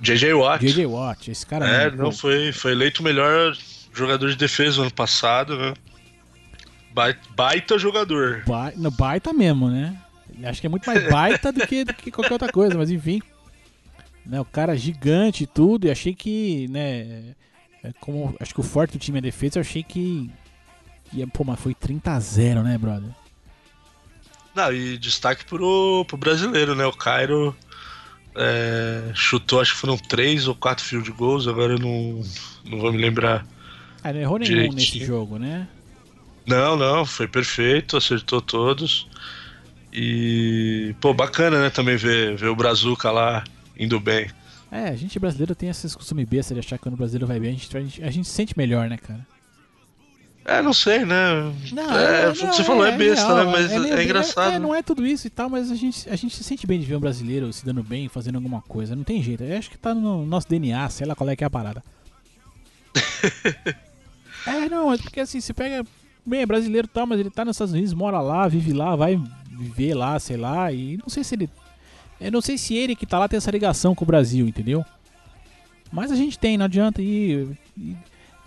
[0.00, 0.64] JJ Watt.
[0.64, 1.66] JJ Watt, esse cara.
[1.68, 3.56] É, não, foi, foi eleito o melhor
[3.92, 5.74] jogador de defesa no ano passado, né?
[6.92, 8.44] Bai- Baita jogador.
[8.46, 9.96] Ba- no baita mesmo, né?
[10.44, 13.20] Acho que é muito mais baita do que, do que qualquer outra coisa, mas enfim.
[14.24, 17.34] Né, o cara gigante e tudo, e achei que, né,
[18.00, 20.30] como acho que o forte do time é defesa, eu achei que
[21.12, 23.10] ia, pô, mas foi 30 a 0, né, brother?
[24.54, 26.84] Não, e destaque pro, pro brasileiro, né?
[26.84, 27.56] O Cairo
[28.34, 32.22] é, chutou, acho que foram três ou quatro field goals, agora eu não,
[32.64, 33.46] não vou me lembrar.
[34.02, 34.76] Ah, não errou nenhum Direitinho.
[34.76, 35.68] nesse jogo, né?
[36.46, 39.06] Não, não, foi perfeito, acertou todos.
[39.92, 41.70] E, pô, bacana, né?
[41.70, 43.44] Também ver, ver o Brazuca lá
[43.78, 44.30] indo bem.
[44.70, 47.40] É, a gente brasileiro tem esses costumes besta de achar que quando o brasileiro vai
[47.40, 49.26] bem, a gente, a gente, a gente se sente melhor, né, cara?
[50.44, 51.14] É, não sei, né?
[51.14, 53.52] é, não, foi o que você falou, é besta, real, né?
[53.52, 54.54] Mas é, bem- engraçado.
[54.54, 56.80] É, não é tudo isso e tal, mas a gente, a gente se sente bem
[56.80, 58.96] de ver um brasileiro se dando bem, fazendo alguma coisa.
[58.96, 59.44] Não tem jeito.
[59.44, 61.82] Eu acho que tá no nosso DNA, sei lá qual é que é a parada.
[64.46, 65.84] é, não, é porque assim, você pega.
[66.24, 68.94] Bem, é brasileiro e tal, mas ele tá nos Estados Unidos, mora lá, vive lá,
[68.94, 71.50] vai viver lá, sei lá, e não sei se ele.
[72.20, 74.84] Eu não sei se ele que tá lá tem essa ligação com o Brasil, entendeu?
[75.92, 77.00] Mas a gente tem, não adianta.
[77.02, 77.96] E, e,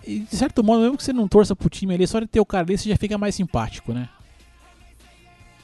[0.06, 2.40] e, de certo modo, mesmo que você não torça pro time ali, só de ter
[2.40, 4.08] o cara ali, você já fica mais simpático, né?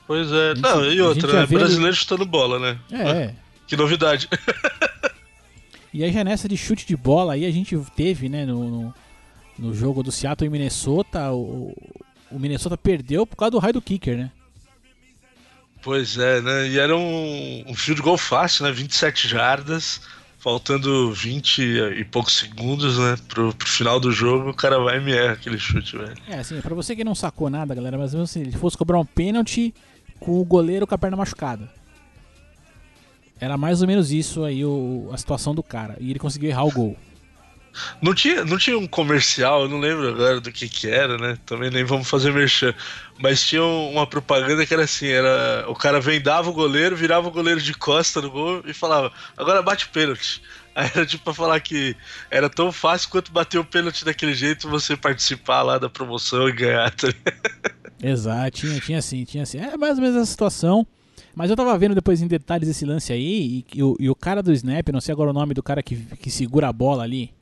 [0.06, 0.54] Pois é.
[0.56, 1.46] gente- Não, e outra, né?
[1.46, 2.78] Brasileiro chutando bola, né?
[2.90, 3.34] É.
[3.66, 4.28] Que novidade.
[5.92, 8.94] E aí já nessa de chute de bola aí a gente teve, né, no, no,
[9.58, 11.74] no jogo do Seattle e Minnesota, o,
[12.30, 14.30] o Minnesota perdeu por causa do raio do kicker, né?
[15.82, 16.68] Pois é, né?
[16.68, 18.72] E era um, um field goal fácil, né?
[18.72, 20.00] 27 jardas,
[20.38, 21.62] faltando 20
[21.98, 23.16] e poucos segundos, né?
[23.28, 26.14] Pro, pro final do jogo, o cara vai e me erra aquele chute, velho.
[26.28, 28.98] É, assim, pra você que não sacou nada, galera, mas mesmo assim, ele fosse cobrar
[28.98, 29.74] um pênalti
[30.18, 31.68] com o goleiro com a perna machucada.
[33.40, 35.96] Era mais ou menos isso aí o, a situação do cara.
[35.98, 36.96] E ele conseguiu errar o gol.
[38.02, 41.38] Não tinha, não tinha um comercial, eu não lembro agora do que que era, né?
[41.46, 42.74] Também nem vamos fazer merchan.
[43.18, 47.28] Mas tinha um- uma propaganda que era assim, era o cara vendava o goleiro, virava
[47.28, 50.42] o goleiro de costa no gol e falava, agora bate pênalti.
[50.74, 51.96] Aí era tipo pra falar que
[52.30, 56.52] era tão fácil quanto bater o pênalti daquele jeito você participar lá da promoção e
[56.52, 56.90] ganhar.
[56.92, 57.08] Tá?
[58.02, 59.58] Exato, tinha, tinha sim, tinha sim.
[59.58, 60.86] É mais ou menos essa situação.
[61.34, 64.14] Mas eu tava vendo depois em detalhes esse lance aí, e, e o, e o
[64.14, 67.02] cara do Snap, não sei agora o nome do cara que, que segura a bola
[67.04, 67.32] ali.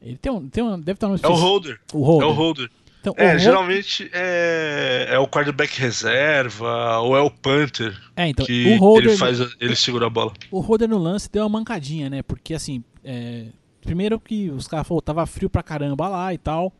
[0.00, 0.48] Ele tem um.
[0.48, 1.80] Tem um deve estar no É o holder.
[1.92, 2.28] O holder.
[2.28, 2.70] É o holder.
[3.00, 8.28] Então, o É, hol- geralmente é, é o quarterback reserva ou é o punter é,
[8.28, 10.32] então, que o holder, ele faz, ele segura a bola.
[10.50, 12.22] o holder no lance deu uma mancadinha, né?
[12.22, 13.46] Porque assim, é,
[13.82, 16.72] primeiro que os caras falaram, tava frio pra caramba lá e tal.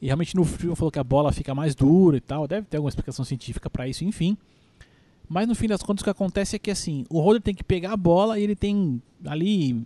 [0.00, 2.46] E realmente no frio falou que a bola fica mais dura e tal.
[2.46, 4.36] Deve ter alguma explicação científica pra isso, enfim.
[5.28, 7.64] Mas no fim das contas o que acontece é que assim, o holder tem que
[7.64, 9.84] pegar a bola e ele tem ali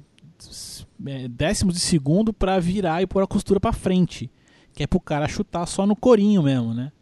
[1.07, 4.31] é, décimos de segundo pra virar e pôr a costura pra frente.
[4.73, 6.93] Que é pro cara chutar só no corinho mesmo, né?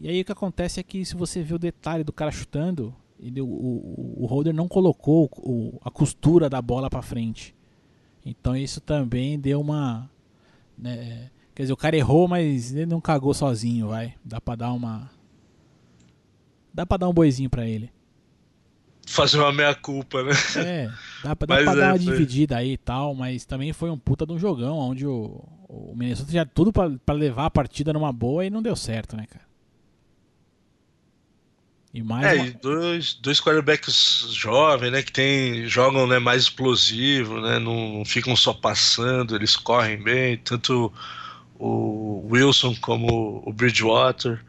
[0.00, 2.94] E aí o que acontece é que se você vê o detalhe do cara chutando,
[3.20, 7.54] ele, o, o, o holder não colocou o- a costura da bola pra frente.
[8.24, 10.10] Então isso também deu uma.
[10.76, 14.14] né, quer dizer, o cara errou, mas ele não cagou sozinho, vai.
[14.24, 15.10] Dá pra dar uma.
[16.72, 17.92] Dá pra dar um boizinho pra ele.
[19.06, 20.32] Fazer uma meia-culpa, né?
[20.56, 20.90] É,
[21.24, 21.98] dá pra, dá pra é, dar uma foi.
[21.98, 25.94] dividida aí e tal, mas também foi um puta de um jogão, onde o, o
[25.96, 29.26] Minnesota tinha tudo pra, pra levar a partida numa boa e não deu certo, né,
[29.28, 29.44] cara?
[31.92, 35.02] E mais É, uma- e dois, dois quarterbacks jovens, né?
[35.02, 37.58] Que tem, jogam né, mais explosivo, né?
[37.58, 40.92] Não, não ficam só passando, eles correm bem, tanto
[41.58, 44.44] o Wilson como o Bridgewater.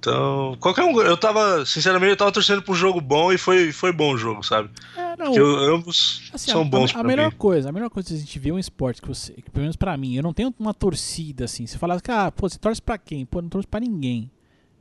[0.00, 0.98] Então, qualquer um.
[1.02, 4.42] Eu tava, sinceramente, eu tava torcendo um jogo bom e foi, foi bom o jogo,
[4.42, 4.70] sabe?
[4.96, 7.36] É, não, Porque eu- ambos Assim, são a- bons a, a melhor mim.
[7.36, 9.76] coisa, a melhor coisa que a gente vê um esporte que você, que pelo menos
[9.76, 11.66] pra mim, eu não tenho uma torcida assim.
[11.66, 13.26] Você fala que, ah, pô, você torce pra quem?
[13.26, 14.30] Pô, não torço pra ninguém.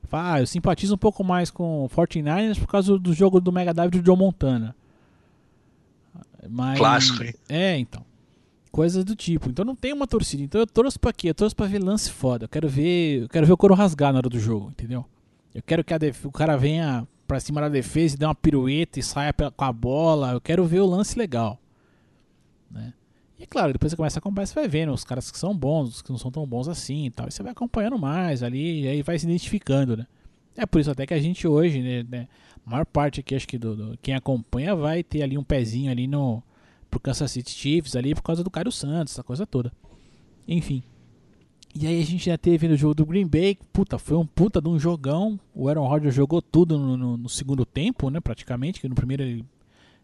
[0.08, 3.51] Fala, ah, eu simpatizo um pouco mais com o 49ers por causa do jogo do
[3.51, 4.73] Mega Drive do Joe Montana.
[6.49, 7.34] Mas, Clássico, hein?
[7.49, 8.05] É, então.
[8.71, 9.49] Coisas do tipo.
[9.49, 10.43] Então não tem uma torcida.
[10.43, 11.29] Então eu torço pra quê?
[11.29, 12.45] Eu torço pra ver lance foda.
[12.45, 15.05] Eu quero ver, eu quero ver o couro rasgar na hora do jogo, entendeu?
[15.53, 18.99] Eu quero que def- o cara venha pra cima da defesa e dê uma pirueta
[18.99, 20.34] e saia com a bola.
[20.34, 21.60] Eu quero ver o lance legal.
[22.69, 22.93] Né?
[23.39, 25.89] E claro, depois você começa a acompanhar, você vai vendo os caras que são bons,
[25.95, 27.27] os que não são tão bons assim e tal.
[27.27, 30.05] E você vai acompanhando mais ali e aí vai se identificando, né?
[30.58, 32.27] É por isso até que a gente hoje, né, né,
[32.65, 35.89] a maior parte aqui, acho que do, do- quem acompanha vai ter ali um pezinho
[35.89, 36.43] ali no
[36.89, 39.71] pro Kansas City Chiefs ali por causa do Caio Santos, essa coisa toda.
[40.47, 40.84] Enfim.
[41.75, 44.60] E aí a gente já teve no jogo do Green Bay, puta, foi um puta
[44.60, 45.39] de um jogão.
[45.54, 49.21] O Aaron Rodgers jogou tudo no, no- no segundo tempo, né, praticamente, que no primeiro
[49.21, 49.45] ele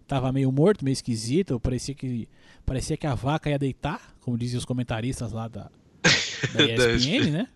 [0.08, 2.30] tava meio morto, meio esquisito, parecia que
[2.64, 5.72] parecia que a vaca ia deitar, como diziam os comentaristas lá da,
[6.54, 7.48] da ESPN, né?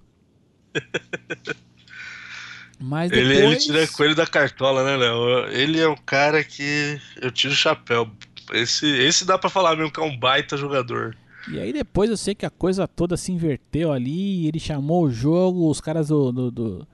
[2.80, 3.28] Mas depois...
[3.30, 5.48] Ele, ele tira coelho da cartola, né, Léo?
[5.50, 8.10] Ele é um cara que eu tiro o chapéu.
[8.52, 11.16] Esse, esse dá pra falar mesmo que é um baita jogador.
[11.50, 15.12] E aí depois eu sei que a coisa toda se inverteu ali, ele chamou o
[15.12, 16.88] jogo, os caras do, do, do,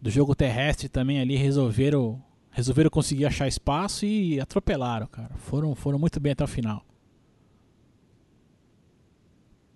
[0.00, 5.30] do jogo terrestre também ali resolveram resolveram conseguir achar espaço e atropelaram, cara.
[5.36, 6.84] Foram, foram muito bem até o final.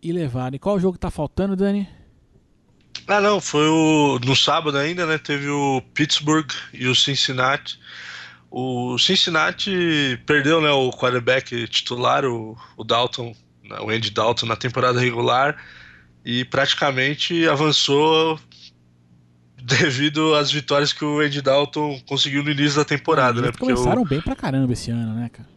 [0.02, 0.56] E levaram.
[0.56, 1.88] E qual jogo tá faltando, Dani?
[3.06, 4.18] Ah, não, foi o.
[4.24, 5.18] No sábado ainda, né?
[5.18, 7.78] Teve o Pittsburgh e o Cincinnati.
[8.56, 10.70] O Cincinnati perdeu, né?
[10.70, 15.56] O quarterback titular, o, o Dalton, né, o Andy Dalton, na temporada regular
[16.24, 18.38] e praticamente avançou
[19.60, 23.50] devido às vitórias que o Andy Dalton conseguiu no início da temporada, né?
[23.50, 25.48] Porque o- começaram bem pra caramba esse ano, né, cara?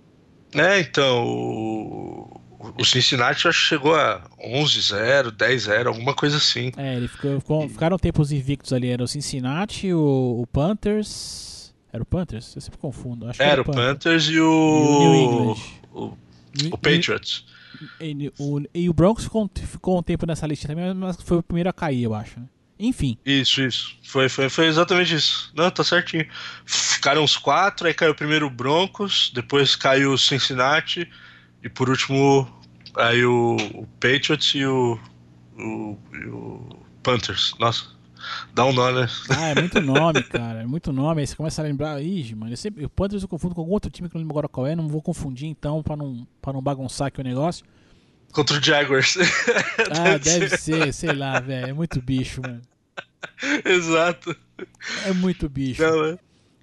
[0.55, 2.41] É, então, o,
[2.79, 6.71] o Cincinnati acho que chegou a 11-0, 10-0, alguma coisa assim.
[6.77, 8.87] É, ele ficou, ficou- ficaram tempos invictos ali.
[8.89, 11.56] Era o Cincinnati, o, o Panthers.
[11.91, 12.55] Era o Panthers?
[12.55, 13.27] Eu sempre confundo.
[13.27, 13.87] Acho Era o Panthers.
[13.87, 14.39] Panthers e
[14.99, 15.57] E o o, England.
[15.93, 16.17] o,
[16.61, 17.45] New- o Patriots.
[17.99, 21.43] E, o, e o Broncos ficou, ficou um tempo nessa lista também, mas foi o
[21.43, 22.39] primeiro a cair, eu acho.
[22.39, 22.45] né?
[22.79, 23.95] Enfim, Isso, isso.
[24.03, 25.51] Foi, foi, foi exatamente isso.
[25.55, 26.27] Não, tá certinho.
[26.65, 31.09] Ficaram os quatro, aí caiu primeiro o Broncos, depois caiu o Cincinnati,
[31.63, 32.47] e por último
[32.95, 34.99] aí o, o Patriots e o,
[35.57, 36.69] o, e o
[37.03, 37.53] Panthers.
[37.59, 37.85] Nossa,
[38.53, 39.07] dá um nó, né?
[39.29, 40.61] ah, é muito nome, cara.
[40.61, 41.21] É muito nome.
[41.21, 42.01] Aí você começa a lembrar.
[42.01, 44.23] Ih, mano, eu sempre, o Panthers eu confundo com algum outro time que eu não
[44.23, 44.75] lembro agora qual é.
[44.75, 47.65] Não vou confundir então, pra não, pra não bagunçar aqui o negócio.
[48.31, 49.17] Contra o Jaguars.
[49.89, 51.67] Ah, deve ser, sei lá, velho.
[51.67, 52.61] É muito bicho, mano.
[53.65, 54.35] Exato.
[55.05, 55.81] É muito bicho.
[55.81, 56.17] Não, é.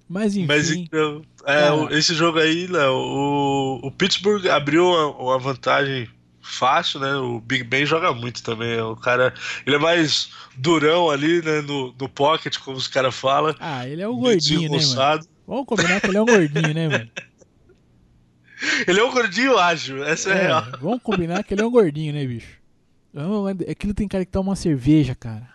[0.07, 0.45] Mas enfim.
[0.47, 6.07] Mas então, é, o- esse jogo aí, Léo, o, o Pittsburgh abriu uma, uma vantagem
[6.45, 7.13] fácil, né?
[7.15, 8.79] O Big Ben joga muito também.
[8.79, 9.33] O cara,
[9.65, 11.61] ele é mais durão ali, né?
[11.61, 13.55] No, no pocket, como os caras falam.
[13.59, 15.27] Ah, ele é o gordinho, né, mano?
[15.47, 17.11] Vamos combinar que ele é um gordinho, né, mano?
[18.87, 20.65] Ele é um gordinho ágil, essa é, É, real.
[20.81, 22.57] vamos combinar que ele é um gordinho, né, bicho?
[23.13, 25.47] Não, é- Aquilo tem cara que toma uma cerveja, cara.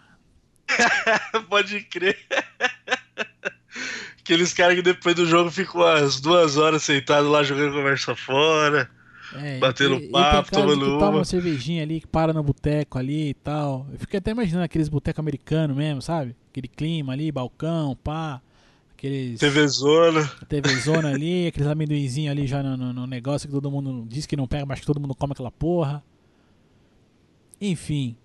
[1.49, 2.17] Pode crer.
[4.21, 8.89] Aqueles caras que depois do jogo ficam umas duas horas sentados lá jogando conversa fora.
[9.35, 11.25] É, Batendo e- e papo, de tomando que toma uma.
[11.25, 13.87] cervejinha ali, que para no boteco ali e tal.
[13.93, 16.35] Eu fiquei até imaginando aqueles botecos americanos mesmo, sabe?
[16.51, 18.41] Aquele clima ali, balcão, pá.
[18.93, 20.27] Aqueles TV Zona.
[20.49, 24.37] TVzona ali, aqueles amendoinzinhos ali já no, no- no negócio que todo mundo diz que
[24.37, 26.03] não pega, mas que todo mundo come aquela porra.
[27.61, 28.17] Enfim.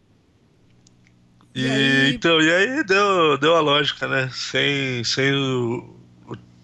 [1.53, 4.29] E, E aí- então, e aí deu, deu a lógica, né?
[4.33, 5.95] Sem, sem o,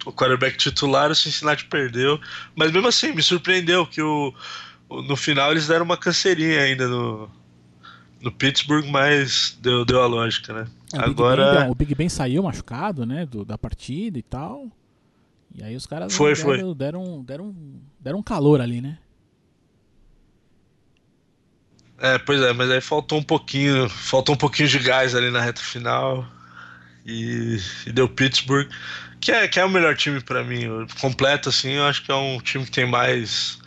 [0.05, 2.19] o, quarterback titular, o Cincinnati perdeu.
[2.55, 4.33] Mas mesmo assim, me surpreendeu que o,
[4.89, 7.29] no final eles deram uma canseirinha ainda no,
[8.21, 10.67] no Pittsburgh, mas deu, deu a lógica, né?
[10.93, 11.51] O Big Ben, Agora.
[11.51, 14.69] deu- o Big Ben saiu machucado, né, do- da partida e tal.
[15.53, 16.75] E aí os caras Foi, deram, foi.
[16.75, 17.55] Deram, deram,
[17.99, 18.97] deram um calor ali, né?
[21.97, 25.39] É, pois é, mas aí faltou um pouquinho, faltou um pouquinho de gás ali na
[25.39, 26.25] reta final
[27.05, 28.69] e, e deu Pittsburgh,
[29.21, 30.65] que é, que é o melhor time pra mim,
[30.99, 33.61] completo assim, eu acho que é um time que tem mais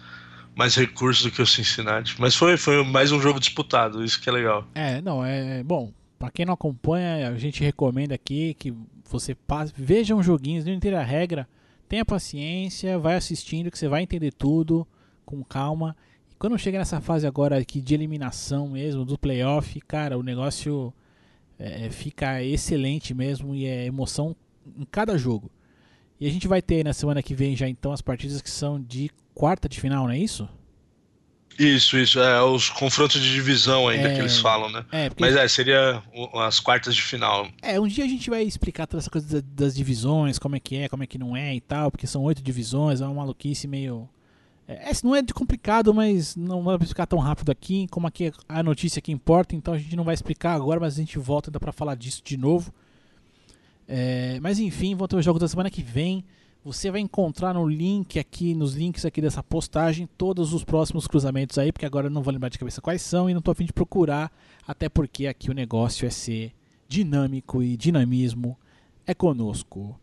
[0.57, 4.29] mais recursos do que o Cincinnati, mas foi foi mais um jogo disputado, isso que
[4.29, 4.67] é legal.
[4.75, 5.93] É, não, é bom.
[6.19, 8.73] Pra quem não acompanha, a gente recomenda aqui que
[9.05, 11.49] você passe, veja uns joguinhos, não entenda a regra,
[11.88, 14.87] tenha paciência, vai assistindo que você vai entender tudo
[15.25, 15.97] com calma.
[16.31, 20.93] E quando chega nessa fase agora aqui de eliminação mesmo, do playoff, cara, o negócio
[21.59, 24.35] é, fica excelente mesmo e é emoção
[24.79, 25.50] em cada jogo.
[26.20, 28.81] E a gente vai ter na semana que vem já então as partidas que são
[28.81, 30.48] de quarta de final, não é isso?
[31.59, 34.14] Isso, isso, é os confrontos de divisão ainda É.
[34.14, 34.85] que eles falam, né?
[34.90, 36.03] É, porque Mas é, seria
[36.35, 37.46] as quartas de final.
[37.62, 40.61] É, um dia a gente vai explicar toda essa coisa da- das divisões, como é
[40.61, 43.14] que é, como é que não é e tal, porque são oito divisões, é uma
[43.14, 44.09] maluquice meio.
[44.66, 48.27] É, esse não é de complicado, mas não vai explicar tão rápido aqui, como aqui
[48.27, 51.18] é a notícia que importa, então a gente não vai explicar agora, mas a gente
[51.20, 52.74] volta ainda pra falar disso de novo.
[53.87, 56.25] É, mas enfim, vão ter os jogos da semana que vem.
[56.64, 61.59] Você vai encontrar no link aqui, nos links aqui dessa postagem, todos os próximos cruzamentos
[61.59, 63.55] aí, porque agora eu não vou lembrar de cabeça quais são e não tô a
[63.55, 64.33] fim de procurar,
[64.66, 66.55] até porque aqui o negócio é ser
[66.88, 68.59] dinâmico e dinamismo
[69.07, 69.99] é conosco.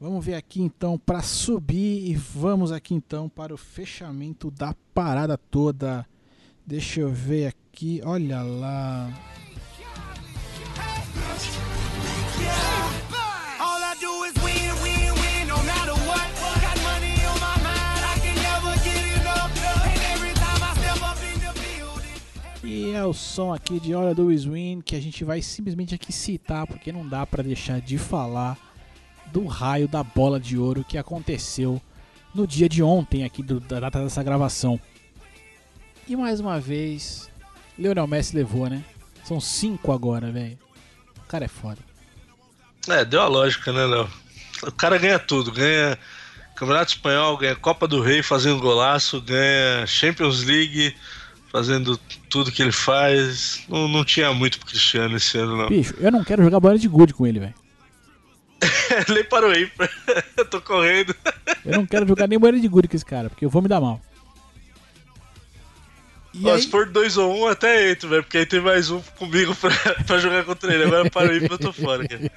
[0.00, 5.36] Vamos ver aqui então para subir e vamos aqui então para o fechamento da parada
[5.36, 6.06] toda.
[6.66, 9.12] Deixa eu ver aqui, olha lá.
[22.74, 26.10] E é o som aqui de Hora do Win que a gente vai simplesmente aqui
[26.10, 28.56] citar porque não dá para deixar de falar
[29.30, 31.78] do raio da bola de ouro que aconteceu
[32.34, 34.80] no dia de ontem aqui do- da data dessa gravação.
[36.08, 37.30] E mais uma vez,
[37.78, 38.82] Lionel Messi levou, né?
[39.22, 40.58] São cinco agora, velho.
[41.18, 41.78] O cara é foda.
[42.88, 44.08] É, deu a lógica, né, Léo?
[44.62, 45.98] O cara ganha tudo, ganha
[46.56, 50.96] Campeonato Espanhol, ganha Copa do Rei fazendo golaço, ganha Champions League
[51.52, 51.98] fazendo
[52.30, 53.62] tudo que ele faz.
[53.68, 55.68] Não, não tinha muito pro Cristiano esse ano, não.
[55.68, 57.54] Bicho, eu não quero jogar bola de gude com ele, velho.
[59.12, 59.70] nem parou aí,
[60.36, 61.14] eu tô correndo.
[61.64, 63.68] Eu não quero jogar nem bola de gude com esse cara, porque eu vou me
[63.68, 64.00] dar mal.
[66.32, 68.60] E Ó, aí, Se for 2 ou 1, um, até entro, velho, porque aí tem
[68.60, 69.70] mais um comigo pra,
[70.06, 70.84] pra jogar contra ele.
[70.84, 72.30] Agora parou aí porque eu tô fora, cara.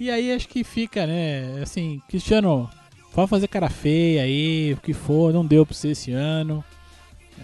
[0.00, 1.60] E aí acho que fica, né?
[1.60, 2.70] Assim, Cristiano,
[3.18, 6.64] pode fazer cara feia aí, o que for, não deu pra você esse ano.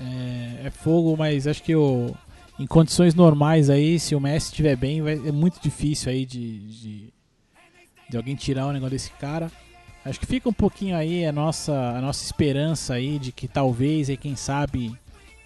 [0.00, 2.14] É, é fogo, mas acho que o,
[2.60, 6.60] em condições normais aí, se o Messi estiver bem, vai, é muito difícil aí de,
[6.60, 7.12] de,
[8.08, 9.50] de alguém tirar o negócio desse cara.
[10.04, 14.08] Acho que fica um pouquinho aí a nossa, a nossa esperança aí de que talvez,
[14.08, 14.96] aí, quem sabe,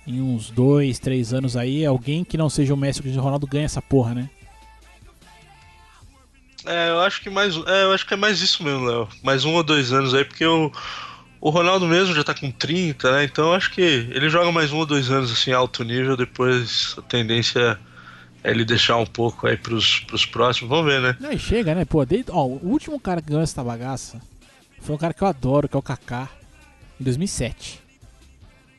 [0.06, 3.46] em uns dois, três anos aí, alguém que não seja o Messi ou o Ronaldo
[3.46, 4.28] ganha essa porra, né?
[6.68, 7.56] É, eu acho que mais.
[7.66, 9.08] É, eu acho que é mais isso mesmo, Léo.
[9.22, 10.70] Mais um ou dois anos aí, porque o,
[11.40, 13.24] o Ronaldo mesmo já tá com 30, né?
[13.24, 16.94] Então eu acho que ele joga mais um ou dois anos assim, alto nível, depois
[16.98, 17.78] a tendência
[18.44, 20.68] é ele deixar um pouco aí pros, pros próximos.
[20.68, 21.16] Vamos ver, né?
[21.18, 21.86] Não, e chega, né?
[21.86, 24.20] Pô, desde, ó, o último cara que ganhou essa bagaça
[24.80, 26.28] foi um cara que eu adoro, que é o Kaká,
[27.00, 27.80] em 2007.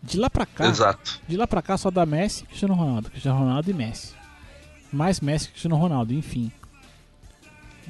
[0.01, 1.19] De lá pra cá, Exato.
[1.27, 4.13] de lá pra cá só dá Messi, Cristiano Ronaldo, Cristiano Ronaldo e Messi.
[4.93, 6.51] Mais Messi que Cristiano Ronaldo, enfim.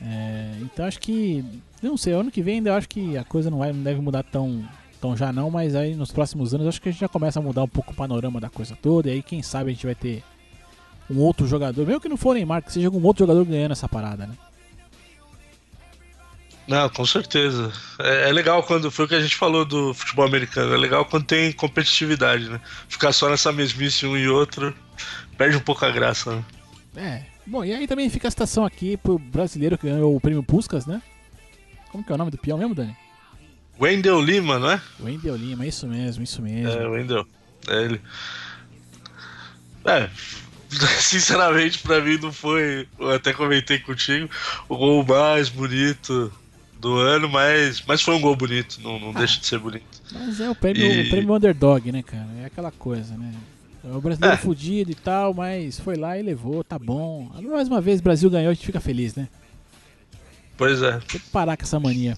[0.01, 1.43] É, então acho que,
[1.81, 3.99] não sei, ano que vem ainda eu acho que a coisa não vai, não deve
[3.99, 4.63] mudar tão
[4.97, 7.41] Então já não, mas aí nos próximos anos acho que a gente já começa a
[7.41, 9.09] mudar um pouco o panorama da coisa toda.
[9.09, 10.23] E aí quem sabe a gente vai ter
[11.09, 13.89] um outro jogador, mesmo que não for Neymar, que seja algum outro jogador ganhando essa
[13.89, 14.35] parada, né?
[16.69, 17.73] Não, com certeza.
[17.97, 18.91] É, é legal quando.
[18.91, 20.71] Foi o que a gente falou do futebol americano.
[20.71, 22.61] É legal quando tem competitividade, né?
[22.87, 24.71] Ficar só nessa mesmice um e outro
[25.35, 26.45] perde um pouco a graça, né?
[26.95, 27.38] É.
[27.49, 30.85] Bom, e aí também fica a citação aqui pro brasileiro que ganhou o prêmio Puskas,
[30.85, 31.01] né?
[31.91, 32.95] Como que é o nome do peão mesmo, Dani?
[33.81, 34.81] Wendel Lima, não é?
[34.99, 36.69] Wendel Lima, isso mesmo, isso mesmo.
[36.79, 37.25] É, Wendel.
[37.67, 38.01] É ele.
[39.85, 40.09] É.
[40.99, 42.87] Sinceramente, pra mim não foi.
[42.99, 44.29] Eu até comentei contigo.
[44.67, 46.31] O gol mais bonito
[46.79, 49.85] do ano, mas, mas foi um gol bonito, não, não deixa de ser bonito.
[50.11, 52.27] Mas é o prêmio, E- o prêmio underdog, né, cara?
[52.41, 53.33] É aquela coisa, né?
[53.84, 54.38] É o brasileiro É.
[54.38, 57.30] fudido e tal, mas foi lá e levou, tá bom.
[57.41, 59.27] Mais uma vez, o Brasil ganhou, a gente fica feliz, né?
[60.57, 60.91] Pois é.
[60.99, 62.17] Tem que parar com essa mania.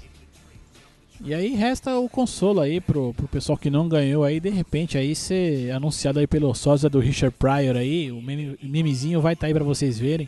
[1.24, 4.98] E aí resta o consolo aí pro, pro pessoal que não ganhou aí, de repente
[4.98, 9.46] aí ser anunciado aí pelo sósia do Richard Pryor aí, o meme- memezinho vai estar
[9.46, 10.28] aí pra vocês verem.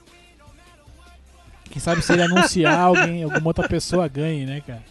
[1.72, 4.84] Quem sabe se ele anunciar alguém, alguma outra pessoa ganhe, né, cara?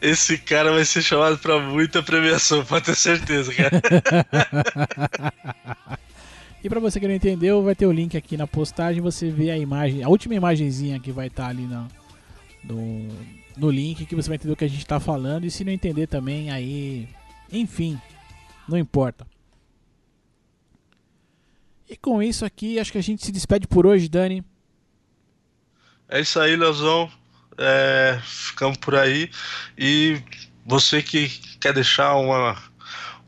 [0.00, 3.80] Esse cara vai ser chamado pra muita premiação, pode ter certeza, cara.
[6.64, 9.52] E pra você que não entendeu, vai ter o link aqui na postagem, você vê
[9.52, 11.86] a imagem, a última imagenzinha que vai estar ali na-
[12.64, 13.06] no,
[13.56, 15.44] no link, que você vai entender o que a gente tá falando.
[15.44, 17.08] E se não entender também, aí.
[17.52, 18.00] Enfim,
[18.68, 19.24] não importa.
[21.88, 24.42] E com isso aqui, acho que a gente se despede por hoje, Dani.
[26.08, 27.08] É isso aí, Leozão.
[27.58, 29.28] É, ficamos por aí.
[29.76, 30.22] E
[30.64, 31.28] você que
[31.60, 32.56] quer deixar uma,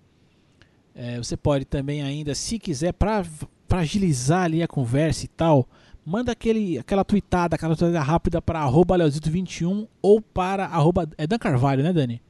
[0.94, 3.24] É, você pode também ainda, se quiser, pra
[3.72, 5.66] pra agilizar ali a conversa e tal,
[6.04, 11.38] manda aquele, aquela tweetada, aquela tweetada rápida para arroba Leozito21 ou para arroba, é Dan
[11.38, 12.20] Carvalho, né Dani?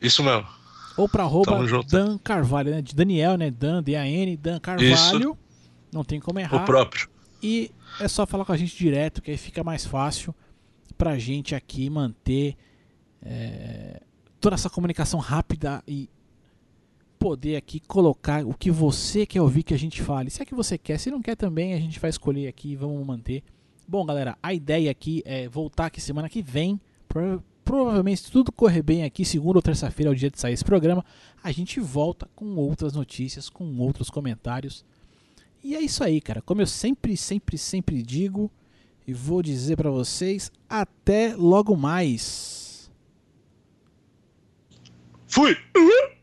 [0.00, 0.46] Isso mesmo.
[0.96, 1.58] Ou pra arroba.
[1.86, 2.80] Dan Carvalho, né?
[2.80, 3.50] De Daniel, né?
[3.50, 5.36] Dan, D-A-N, Dan Carvalho.
[5.92, 6.64] Não tem como O errar.
[6.64, 7.10] próprio.
[7.42, 10.34] E é só falar com a gente direto, que aí fica mais fácil
[10.96, 12.56] pra gente aqui manter
[13.22, 14.00] é,
[14.40, 16.08] toda essa comunicação rápida e
[17.22, 20.28] poder aqui colocar o que você quer ouvir que a gente fale.
[20.28, 22.76] Se é que você quer, se não quer também, a gente vai escolher aqui e
[22.76, 23.42] vamos manter.
[23.86, 26.80] Bom, galera, a ideia aqui é voltar aqui semana que vem.
[27.08, 30.52] Prova- Provavelmente, se tudo correr bem aqui, segunda ou terça-feira é o dia de sair
[30.54, 31.04] esse programa.
[31.44, 34.84] A gente volta com outras notícias, com outros comentários.
[35.62, 36.42] E é isso aí, cara.
[36.42, 38.50] Como eu sempre, sempre, sempre digo,
[39.06, 42.90] e vou dizer pra vocês, até logo mais.
[45.28, 45.56] Fui!
[45.76, 46.21] Uhul!